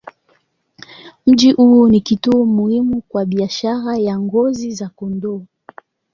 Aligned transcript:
Mji 1.27 1.51
huu 1.51 1.89
ni 1.89 2.01
kituo 2.01 2.45
muhimu 2.45 3.01
kwa 3.01 3.25
biashara 3.25 3.97
ya 3.97 4.19
ngozi 4.19 4.71
za 4.71 4.89
kondoo. 4.89 5.41